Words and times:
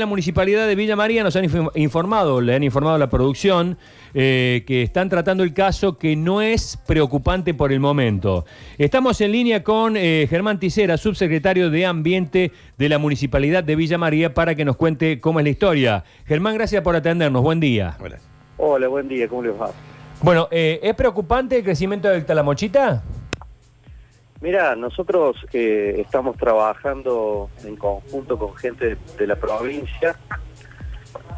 La 0.00 0.06
municipalidad 0.06 0.68
de 0.68 0.76
Villa 0.76 0.94
María 0.94 1.24
nos 1.24 1.34
han 1.34 1.42
inf- 1.46 1.72
informado, 1.74 2.40
le 2.40 2.54
han 2.54 2.62
informado 2.62 2.94
a 2.94 2.98
la 3.00 3.10
producción, 3.10 3.76
eh, 4.14 4.62
que 4.64 4.84
están 4.84 5.08
tratando 5.08 5.42
el 5.42 5.52
caso 5.52 5.98
que 5.98 6.14
no 6.14 6.40
es 6.40 6.78
preocupante 6.86 7.52
por 7.52 7.72
el 7.72 7.80
momento. 7.80 8.44
Estamos 8.78 9.20
en 9.22 9.32
línea 9.32 9.64
con 9.64 9.96
eh, 9.96 10.28
Germán 10.30 10.60
Ticera, 10.60 10.96
subsecretario 10.98 11.68
de 11.68 11.84
Ambiente 11.84 12.52
de 12.76 12.88
la 12.88 12.98
Municipalidad 12.98 13.64
de 13.64 13.74
Villa 13.74 13.98
María, 13.98 14.34
para 14.34 14.54
que 14.54 14.64
nos 14.64 14.76
cuente 14.76 15.18
cómo 15.20 15.40
es 15.40 15.44
la 15.44 15.50
historia. 15.50 16.04
Germán, 16.26 16.54
gracias 16.54 16.80
por 16.84 16.94
atendernos. 16.94 17.42
Buen 17.42 17.58
día. 17.58 17.96
Hola. 17.98 18.18
Hola, 18.56 18.86
buen 18.86 19.08
día, 19.08 19.26
¿cómo 19.26 19.42
les 19.42 19.60
va? 19.60 19.72
Bueno, 20.22 20.46
eh, 20.52 20.78
¿es 20.80 20.94
preocupante 20.94 21.56
el 21.56 21.64
crecimiento 21.64 22.06
del 22.08 22.24
Talamochita? 22.24 23.02
Mira, 24.40 24.76
nosotros 24.76 25.36
eh, 25.52 25.96
estamos 25.98 26.36
trabajando 26.36 27.50
en 27.64 27.76
conjunto 27.76 28.38
con 28.38 28.54
gente 28.56 28.90
de, 28.90 28.98
de 29.18 29.26
la 29.26 29.36
provincia. 29.36 30.16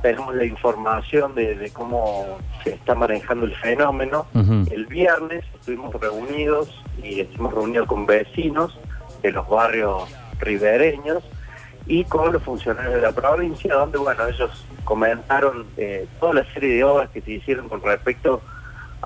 Tenemos 0.03 0.35
la 0.35 0.45
información 0.45 1.35
de, 1.35 1.55
de 1.55 1.71
cómo 1.71 2.39
se 2.63 2.75
está 2.75 2.95
manejando 2.95 3.47
el 3.47 3.57
fenómeno. 3.57 4.27
El 4.71 4.87
viernes 4.87 5.45
estuvimos 5.55 5.95
reunidos 5.95 6.83
y 7.03 7.21
estuvimos 7.21 7.55
reunidos 7.55 7.87
con 7.87 8.07
vecinos 8.07 8.79
de 9.23 9.33
los 9.33 9.49
barrios 9.49 10.05
ribereños 10.39 11.23
y 11.87 12.05
con 12.05 12.33
los 12.33 12.43
funcionarios 12.43 12.95
de 12.95 13.01
la 13.01 13.13
provincia, 13.13 13.75
donde, 13.75 13.99
bueno, 13.99 14.27
ellos 14.27 14.67
comentaron 14.85 15.67
eh, 15.77 16.07
toda 16.19 16.35
la 16.35 16.53
serie 16.53 16.77
de 16.77 16.85
obras 16.85 17.11
que 17.11 17.21
se 17.21 17.33
hicieron 17.33 17.69
con 17.69 17.83
respecto 17.83 18.41
a 18.45 18.60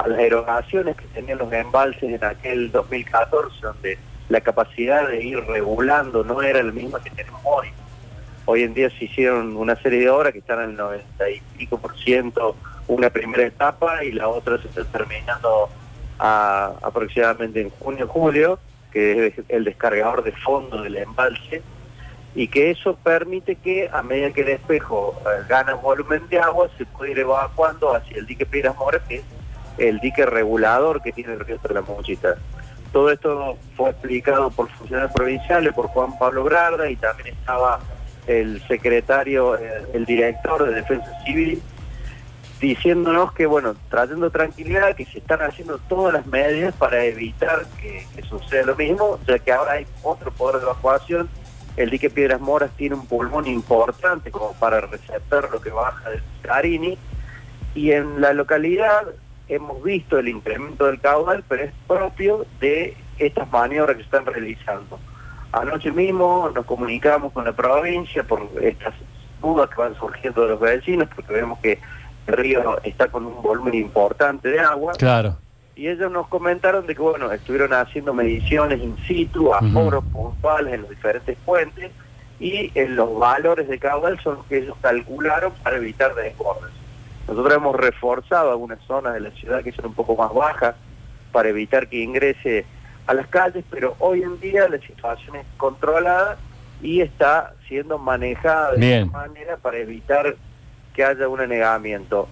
las 0.06 0.18
erogaciones 0.18 0.96
que 0.96 1.06
tenían 1.06 1.38
los 1.38 1.52
embalses 1.52 2.02
en 2.02 2.24
aquel 2.24 2.70
2014, 2.72 3.54
donde 3.62 3.98
la 4.28 4.40
capacidad 4.40 5.08
de 5.08 5.22
ir 5.22 5.38
regulando 5.44 6.24
no 6.24 6.42
era 6.42 6.62
la 6.62 6.72
misma 6.72 7.02
que 7.02 7.10
tenemos 7.10 7.40
hoy. 7.44 7.68
Hoy 8.46 8.62
en 8.62 8.74
día 8.74 8.90
se 8.90 9.04
hicieron 9.06 9.56
una 9.56 9.76
serie 9.76 10.00
de 10.00 10.10
obras 10.10 10.32
que 10.32 10.40
están 10.40 10.58
al 10.58 10.76
90 10.76 11.30
y 11.58 11.66
por 11.66 11.96
ciento 11.98 12.56
una 12.88 13.08
primera 13.10 13.44
etapa 13.46 14.04
y 14.04 14.12
la 14.12 14.28
otra 14.28 14.58
se 14.60 14.68
está 14.68 14.84
terminando 14.84 15.68
a- 16.18 16.72
aproximadamente 16.82 17.60
en 17.62 17.70
junio, 17.70 18.06
julio, 18.08 18.58
que 18.92 19.28
es 19.28 19.34
el 19.48 19.64
descargador 19.64 20.22
de 20.22 20.32
fondo 20.32 20.82
del 20.82 20.96
embalse 20.96 21.62
y 22.34 22.48
que 22.48 22.70
eso 22.70 22.96
permite 22.96 23.56
que 23.56 23.88
a 23.92 24.02
medida 24.02 24.30
que 24.32 24.42
el 24.42 24.48
espejo 24.50 25.18
eh, 25.24 25.44
gana 25.48 25.74
volumen 25.74 26.28
de 26.28 26.38
agua 26.40 26.68
se 26.76 26.84
puede 26.84 27.12
ir 27.12 27.20
evacuando 27.20 27.94
hacia 27.94 28.18
el 28.18 28.26
dique 28.26 28.44
Piedras 28.44 28.76
Moras, 28.76 29.02
que 29.08 29.16
es 29.16 29.22
el 29.78 29.98
dique 30.00 30.24
regulador 30.26 31.02
que 31.02 31.12
tiene 31.12 31.34
el 31.34 31.40
río 31.40 31.58
de 31.58 31.74
la 31.74 31.82
Mochita. 31.82 32.36
Todo 32.92 33.10
esto 33.10 33.58
fue 33.76 33.90
explicado 33.90 34.50
por 34.50 34.68
funcionarios 34.70 35.12
provinciales, 35.12 35.72
por 35.72 35.88
Juan 35.88 36.16
Pablo 36.18 36.44
Brarda 36.44 36.88
y 36.88 36.96
también 36.96 37.34
estaba 37.34 37.80
el 38.26 38.62
secretario, 38.68 39.56
eh, 39.58 39.84
el 39.92 40.04
director 40.04 40.64
de 40.64 40.74
Defensa 40.76 41.10
Civil, 41.24 41.60
diciéndonos 42.60 43.32
que, 43.32 43.46
bueno, 43.46 43.74
trayendo 43.90 44.30
tranquilidad, 44.30 44.94
que 44.94 45.04
se 45.06 45.18
están 45.18 45.42
haciendo 45.42 45.78
todas 45.78 46.14
las 46.14 46.26
medidas 46.26 46.74
para 46.76 47.04
evitar 47.04 47.66
que, 47.80 48.06
que 48.14 48.22
suceda 48.22 48.64
lo 48.64 48.76
mismo, 48.76 49.18
ya 49.26 49.38
que 49.38 49.52
ahora 49.52 49.72
hay 49.72 49.86
otro 50.02 50.30
poder 50.30 50.56
de 50.56 50.62
evacuación. 50.62 51.28
El 51.76 51.90
dique 51.90 52.08
Piedras 52.08 52.40
Moras 52.40 52.70
tiene 52.76 52.94
un 52.94 53.06
pulmón 53.06 53.48
importante 53.48 54.30
como 54.30 54.52
para 54.52 54.80
receptar 54.80 55.50
lo 55.50 55.60
que 55.60 55.70
baja 55.70 56.10
del 56.10 56.22
Carini. 56.42 56.96
Y 57.74 57.90
en 57.90 58.20
la 58.20 58.32
localidad 58.32 59.02
hemos 59.48 59.82
visto 59.82 60.18
el 60.18 60.28
incremento 60.28 60.86
del 60.86 61.00
caudal, 61.00 61.44
pero 61.48 61.64
es 61.64 61.72
propio 61.86 62.46
de 62.60 62.96
estas 63.18 63.50
maniobras 63.50 63.96
que 63.96 64.02
se 64.02 64.06
están 64.06 64.26
realizando. 64.26 64.98
Anoche 65.52 65.92
mismo 65.92 66.50
nos 66.54 66.64
comunicamos 66.66 67.32
con 67.32 67.44
la 67.44 67.52
provincia 67.52 68.24
por 68.24 68.48
estas 68.60 68.94
dudas 69.40 69.68
que 69.70 69.76
van 69.76 69.94
surgiendo 69.94 70.42
de 70.42 70.48
los 70.48 70.60
vecinos, 70.60 71.08
porque 71.14 71.32
vemos 71.34 71.58
que 71.60 71.78
el 72.26 72.34
río 72.34 72.80
está 72.82 73.08
con 73.08 73.26
un 73.26 73.40
volumen 73.42 73.74
importante 73.74 74.48
de 74.48 74.58
agua, 74.60 74.94
Claro. 74.98 75.36
y 75.76 75.88
ellos 75.88 76.10
nos 76.10 76.26
comentaron 76.28 76.86
de 76.86 76.94
que, 76.94 77.02
bueno, 77.02 77.30
estuvieron 77.30 77.72
haciendo 77.74 78.12
mediciones 78.14 78.80
in 78.80 78.96
situ, 79.06 79.52
a 79.54 79.60
foros 79.72 80.04
puntuales 80.06 80.74
en 80.74 80.80
los 80.82 80.90
diferentes 80.90 81.36
puentes, 81.44 81.90
y 82.40 82.72
en 82.74 82.96
los 82.96 83.16
valores 83.16 83.68
de 83.68 83.78
caudal 83.78 84.18
son 84.20 84.36
los 84.36 84.46
que 84.46 84.58
ellos 84.58 84.76
calcularon 84.80 85.52
para 85.62 85.76
evitar 85.76 86.14
desbordes. 86.16 86.72
Nosotros 87.26 87.54
hemos 87.54 87.76
reforzado 87.76 88.50
algunas 88.50 88.80
zonas 88.86 89.14
de 89.14 89.20
la 89.20 89.30
ciudad 89.30 89.62
que 89.62 89.72
son 89.72 89.86
un 89.86 89.94
poco 89.94 90.16
más 90.16 90.32
bajas 90.32 90.74
para 91.32 91.48
evitar 91.48 91.88
que 91.88 92.02
ingrese 92.02 92.66
a 93.06 93.14
las 93.14 93.26
calles, 93.28 93.64
pero 93.70 93.96
hoy 93.98 94.22
en 94.22 94.38
día 94.40 94.68
la 94.68 94.78
situación 94.78 95.36
es 95.36 95.46
controlada 95.56 96.36
y 96.82 97.00
está 97.00 97.54
siendo 97.66 97.98
manejada 97.98 98.72
de 98.72 98.78
Bien. 98.78 99.06
esta 99.06 99.18
manera 99.18 99.56
para 99.56 99.78
evitar 99.78 100.36
que 100.94 101.04
haya 101.04 101.28
un 101.28 101.40
anegamiento. 101.40 102.28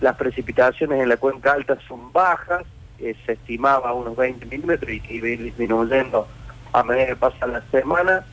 Las 0.00 0.16
precipitaciones 0.16 1.00
en 1.00 1.08
la 1.08 1.16
cuenca 1.16 1.52
alta 1.52 1.78
son 1.86 2.12
bajas, 2.12 2.64
eh, 2.98 3.14
se 3.26 3.32
estimaba 3.32 3.92
unos 3.92 4.16
20 4.16 4.46
milímetros 4.46 4.90
y 4.90 5.00
que 5.00 5.14
iba 5.14 5.26
a 5.26 5.30
ir 5.30 5.42
disminuyendo 5.42 6.26
a 6.72 6.82
medida 6.82 7.06
que 7.06 7.16
pasa 7.16 7.46
la 7.46 7.62
semana, 7.70 8.24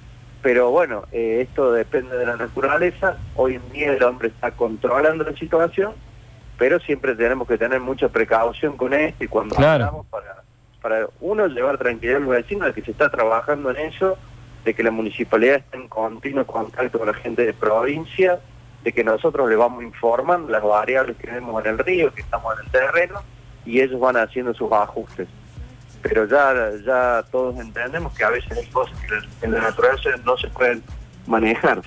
pero 0.47 0.71
bueno, 0.71 1.03
eh, 1.11 1.41
esto 1.41 1.73
depende 1.73 2.17
de 2.17 2.25
la 2.25 2.37
naturaleza. 2.37 3.17
Hoy 3.35 3.55
en 3.55 3.69
día 3.73 3.91
el 3.91 4.01
hombre 4.01 4.29
está 4.29 4.51
controlando 4.51 5.25
la 5.25 5.35
situación, 5.35 5.91
pero 6.57 6.79
siempre 6.79 7.15
tenemos 7.15 7.49
que 7.49 7.57
tener 7.57 7.81
mucha 7.81 8.07
precaución 8.07 8.77
con 8.77 8.93
esto 8.93 9.25
y 9.25 9.27
cuando 9.27 9.57
Claro. 9.57 9.83
hablamos 9.87 10.05
para, 10.05 10.43
para 10.81 11.07
uno 11.19 11.47
llevar 11.47 11.77
tranquilidad 11.77 12.15
a 12.15 12.19
los 12.21 12.29
vecinos 12.29 12.67
de 12.67 12.73
que 12.73 12.81
se 12.81 12.91
está 12.91 13.09
trabajando 13.11 13.71
en 13.71 13.75
eso, 13.91 14.17
de 14.63 14.73
que 14.73 14.83
la 14.83 14.91
municipalidad 14.91 15.57
está 15.57 15.75
en 15.75 15.89
continuo 15.89 16.47
contacto 16.47 16.97
con 16.97 17.07
la 17.07 17.13
gente 17.15 17.45
de 17.45 17.51
provincia, 17.53 18.39
de 18.85 18.93
que 18.93 19.03
nosotros 19.03 19.49
le 19.49 19.57
vamos 19.57 19.83
informando 19.83 20.49
las 20.49 20.63
variables 20.63 21.17
que 21.17 21.29
vemos 21.29 21.61
en 21.65 21.71
el 21.71 21.77
río, 21.77 22.13
que 22.13 22.21
estamos 22.21 22.57
en 22.57 22.65
el 22.67 22.71
terreno, 22.71 23.19
y 23.65 23.81
ellos 23.81 23.99
van 23.99 24.15
haciendo 24.15 24.53
sus 24.53 24.71
ajustes. 24.71 25.27
Pero 26.07 26.25
ya, 26.27 26.53
ya 26.85 27.23
todos 27.31 27.57
entendemos 27.59 28.13
que 28.13 28.23
a 28.23 28.29
veces 28.29 28.51
hay 28.57 28.65
cosas 28.67 28.97
que 29.01 29.45
en 29.45 29.51
la 29.53 29.61
naturaleza 29.61 30.09
no 30.25 30.37
se 30.37 30.47
pueden 30.49 30.81
manejar. 31.25 31.81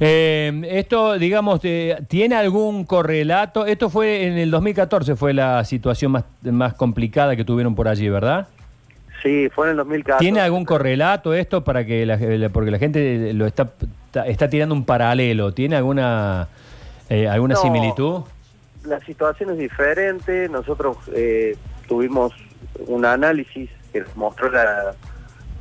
Eh, 0.00 0.62
esto, 0.70 1.14
digamos, 1.18 1.60
¿tiene 2.08 2.34
algún 2.34 2.84
correlato? 2.84 3.66
Esto 3.66 3.88
fue 3.90 4.26
en 4.26 4.38
el 4.38 4.50
2014, 4.50 5.16
fue 5.16 5.32
la 5.32 5.64
situación 5.64 6.12
más, 6.12 6.24
más 6.42 6.74
complicada 6.74 7.36
que 7.36 7.44
tuvieron 7.44 7.74
por 7.74 7.88
allí, 7.88 8.08
¿verdad? 8.08 8.48
Sí, 9.22 9.48
fue 9.54 9.66
en 9.66 9.70
el 9.72 9.76
2014. 9.78 10.18
¿Tiene 10.22 10.40
algún 10.40 10.64
correlato 10.66 11.32
esto 11.32 11.64
para 11.64 11.86
que 11.86 12.04
la, 12.04 12.18
porque 12.50 12.70
la 12.70 12.78
gente 12.78 13.32
lo 13.32 13.46
está, 13.46 13.70
está, 14.06 14.26
está 14.26 14.50
tirando 14.50 14.74
un 14.74 14.84
paralelo? 14.84 15.52
¿Tiene 15.54 15.76
alguna 15.76 16.48
eh, 17.08 17.26
alguna 17.28 17.54
No. 17.54 17.60
similitud? 17.60 18.22
La 18.84 19.00
situación 19.00 19.50
es 19.52 19.58
diferente. 19.58 20.46
Nosotros 20.50 20.98
eh, 21.14 21.56
tuvimos 21.88 22.34
un 22.86 23.04
análisis 23.04 23.70
que 23.92 24.04
mostró 24.14 24.50
la, 24.50 24.94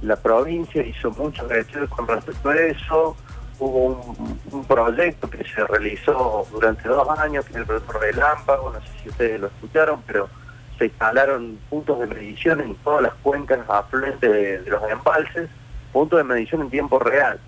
la 0.03 0.17
provincia, 0.17 0.85
hizo 0.85 1.11
muchos 1.11 1.49
estudios 1.51 1.89
con 1.89 2.07
respecto 2.07 2.49
a 2.49 2.55
eso. 2.55 3.15
Hubo 3.59 4.03
un, 4.51 4.65
proyecto 4.65 5.29
que 5.29 5.43
se 5.43 5.65
realizó 5.65 6.45
durante 6.51 6.87
dos 6.89 7.07
años, 7.19 7.45
que 7.45 7.51
es 7.51 7.57
el 7.57 7.65
proyecto 7.65 7.93
Relámpago, 7.93 8.71
no 8.71 8.81
sé 8.81 8.87
si 9.01 9.09
ustedes 9.09 9.39
lo 9.39 9.47
escucharon, 9.47 10.01
pero 10.07 10.27
se 10.77 10.85
instalaron 10.85 11.59
puntos 11.69 11.99
de 11.99 12.07
medición 12.07 12.59
en 12.61 12.75
todas 12.75 13.03
las 13.03 13.13
cuencas 13.15 13.59
afluentes 13.69 14.31
de, 14.31 14.69
los 14.69 14.81
embalses, 14.89 15.49
puntos 15.93 16.17
de 16.17 16.23
medición 16.23 16.61
en 16.61 16.69
tiempo 16.71 16.99
real. 16.99 17.39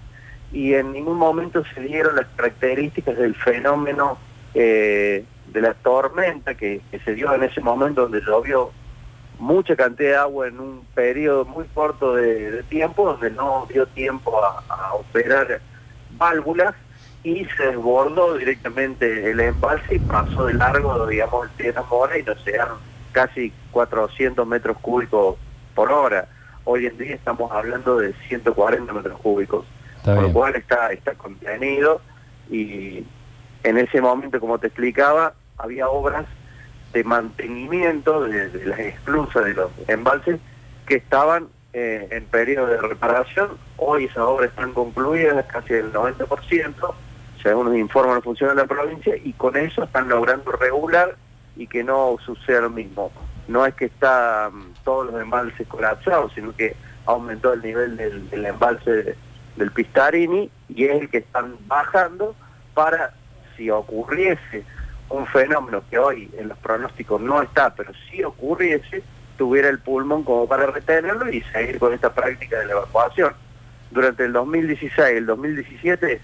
Y 0.53 0.75
en 0.75 0.93
ningún 0.93 1.17
momento 1.17 1.63
se 1.73 1.81
dieron 1.81 2.15
las 2.15 2.27
características 2.35 3.17
del 3.17 3.35
fenómeno 3.35 4.17
eh, 4.53 5.25
de 5.47 5.61
la 5.61 5.73
tormenta 5.73 6.55
que 6.55 6.81
se 7.03 7.13
dio 7.13 7.33
en 7.33 7.43
ese 7.43 7.61
momento 7.61 8.03
donde 8.03 8.21
llovió 8.21 8.71
mucha 9.39 9.75
cantidad 9.75 10.09
de 10.09 10.15
agua 10.15 10.47
en 10.47 10.59
un 10.59 10.85
periodo 10.93 11.45
muy 11.45 11.65
corto 11.73 12.15
de, 12.15 12.51
de 12.51 12.63
tiempo, 12.63 13.05
donde 13.05 13.31
no 13.31 13.67
dio 13.71 13.85
tiempo 13.87 14.43
a, 14.43 14.63
a 14.69 14.93
operar 14.93 15.61
válvulas 16.17 16.75
y 17.23 17.45
se 17.57 17.67
desbordó 17.67 18.37
directamente 18.37 19.31
el 19.31 19.39
embalse 19.39 19.95
y 19.95 19.99
pasó 19.99 20.45
de 20.45 20.53
largo, 20.53 21.07
digamos, 21.07 21.45
el 21.45 21.51
Piedra 21.51 21.83
Mora 21.89 22.17
y 22.17 22.23
nos 22.23 22.45
llegaron 22.45 22.77
casi 23.11 23.51
400 23.71 24.45
metros 24.45 24.77
cúbicos 24.77 25.37
por 25.73 25.91
hora. 25.91 26.27
Hoy 26.65 26.85
en 26.85 26.97
día 26.97 27.15
estamos 27.15 27.51
hablando 27.51 27.97
de 27.97 28.13
140 28.27 28.93
metros 28.93 29.19
cúbicos, 29.19 29.65
por 30.03 30.21
lo 30.21 30.33
cual 30.33 30.55
está, 30.55 30.91
está 30.91 31.13
contenido 31.15 32.01
y 32.49 33.03
en 33.63 33.77
ese 33.79 34.01
momento, 34.01 34.39
como 34.39 34.59
te 34.59 34.67
explicaba, 34.67 35.33
había 35.57 35.89
obras 35.89 36.25
de 36.95 37.03
mantenimiento 37.03 38.23
de, 38.23 38.49
las 38.63 38.79
esclusas 38.79 39.43
de 39.43 39.53
los 39.53 39.69
embalses 39.89 40.39
que 40.87 40.95
estaban 40.95 41.49
eh, 41.73 42.07
en 42.09 42.23
periodo 42.23 42.67
de 42.67 42.77
reparación. 42.77 43.57
Hoy 43.75 44.05
esas 44.05 44.19
obras 44.19 44.49
están 44.51 44.71
concluidas 44.71 45.45
casi 45.47 45.73
el 45.73 45.91
90%, 45.91 46.93
según 47.43 47.65
nos 47.65 47.75
informa 47.75 48.15
la 48.15 48.21
función 48.21 48.51
de 48.51 48.55
la 48.55 48.65
provincia, 48.65 49.13
y 49.17 49.33
con 49.33 49.57
eso 49.57 49.83
están 49.83 50.07
logrando 50.07 50.53
regular 50.53 51.17
y 51.57 51.67
que 51.67 51.83
no 51.83 52.15
suceda 52.25 52.61
lo 52.61 52.69
mismo. 52.69 53.11
No 53.49 53.65
es 53.65 53.75
que 53.75 53.85
están 53.85 54.53
todos 54.85 55.11
los 55.11 55.21
embalses 55.21 55.67
colapsados, 55.67 56.31
sino 56.33 56.55
que 56.55 56.77
aumentó 57.05 57.51
el 57.51 57.61
nivel 57.61 57.97
del 57.97 58.45
embalse 58.45 59.17
del 59.57 59.71
Pistarini 59.71 60.49
y 60.69 60.85
es 60.85 61.01
el 61.01 61.09
que 61.09 61.17
están 61.17 61.57
bajando 61.67 62.35
para 62.73 63.13
si 63.57 63.69
ocurriese 63.69 64.63
un 65.09 65.27
fenómeno 65.27 65.83
que 65.89 65.97
hoy 65.97 66.29
en 66.37 66.49
los 66.49 66.57
pronósticos 66.57 67.21
no 67.21 67.41
está, 67.41 67.73
pero 67.75 67.91
si 68.09 68.23
ocurriese, 68.23 69.03
tuviera 69.37 69.69
el 69.69 69.79
pulmón 69.79 70.23
como 70.23 70.47
para 70.47 70.67
retenerlo 70.67 71.29
y 71.31 71.41
seguir 71.41 71.79
con 71.79 71.93
esta 71.93 72.13
práctica 72.13 72.59
de 72.59 72.65
la 72.65 72.73
evacuación. 72.73 73.33
Durante 73.91 74.25
el 74.25 74.33
2016 74.33 75.13
y 75.13 75.17
el 75.17 75.25
2017 75.25 76.21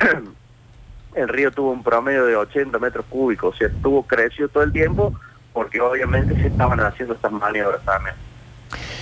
el 1.14 1.28
río 1.28 1.50
tuvo 1.52 1.70
un 1.70 1.82
promedio 1.82 2.26
de 2.26 2.36
80 2.36 2.78
metros 2.78 3.06
cúbicos, 3.08 3.54
o 3.54 3.56
sea, 3.56 3.68
tuvo 3.82 4.06
creció 4.06 4.48
todo 4.48 4.62
el 4.62 4.72
tiempo 4.72 5.14
porque 5.52 5.80
obviamente 5.80 6.34
se 6.34 6.48
estaban 6.48 6.80
haciendo 6.80 7.14
estas 7.14 7.30
maniobras 7.30 7.82
también. 7.84 8.16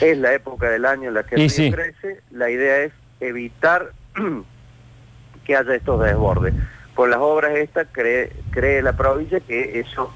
Es 0.00 0.19
la 0.19 0.35
época 0.35 0.69
del 0.69 0.85
año 0.85 1.08
en 1.08 1.14
la 1.14 1.23
que 1.23 1.37
el 1.37 1.49
río 1.49 1.73
crece, 1.73 2.20
la 2.31 2.50
idea 2.50 2.82
es 2.82 2.93
evitar 3.20 3.93
que 5.44 5.56
haya 5.56 5.75
estos 5.75 6.05
desbordes. 6.05 6.55
Con 6.94 7.11
las 7.11 7.21
obras 7.21 7.56
estas 7.56 7.89
cree, 7.91 8.33
cree 8.50 8.83
la 8.83 8.93
provincia 8.93 9.41
que 9.41 9.81
eso 9.81 10.12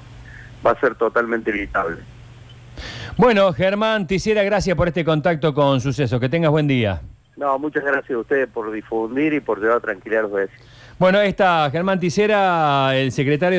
va 0.65 0.71
a 0.71 0.79
ser 0.79 0.95
totalmente 0.95 1.49
evitable. 1.49 1.97
Bueno, 3.17 3.51
Germán 3.53 4.05
Tisiera, 4.05 4.43
gracias 4.43 4.75
por 4.77 4.87
este 4.87 5.03
contacto 5.03 5.53
con 5.53 5.81
Suceso. 5.81 6.19
Que 6.19 6.29
tengas 6.29 6.51
buen 6.51 6.67
día. 6.67 7.01
No, 7.35 7.57
muchas 7.59 7.83
gracias 7.83 8.11
a 8.11 8.19
ustedes 8.19 8.47
por 8.47 8.71
difundir 8.71 9.33
y 9.33 9.39
por 9.39 9.59
llevar 9.59 9.81
tranquilidad 9.81 10.21
a 10.21 10.23
los 10.23 10.31
vecinos. 10.33 10.67
Bueno, 10.99 11.19
ahí 11.19 11.29
está 11.29 11.69
Germán 11.71 11.99
Ticera, 11.99 12.97
el 12.97 13.11
secretario 13.11 13.55